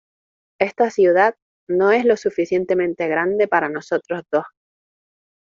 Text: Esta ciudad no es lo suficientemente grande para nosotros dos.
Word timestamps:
Esta 0.59 0.89
ciudad 0.89 1.35
no 1.69 1.91
es 1.91 2.05
lo 2.05 2.17
suficientemente 2.17 3.07
grande 3.07 3.47
para 3.47 3.69
nosotros 3.69 4.23
dos. 4.31 4.45